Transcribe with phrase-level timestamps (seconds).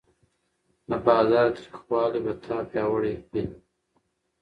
[0.87, 3.43] د بازار تریخوالی به تا پیاوړی کړي.